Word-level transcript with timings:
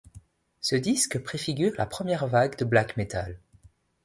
Ce 0.61 0.75
disque 0.75 1.21
préfigure 1.23 1.73
la 1.77 1.85
première 1.85 2.25
vague 2.25 2.57
de 2.57 2.65
black 2.65 2.97
metal. 2.97 3.39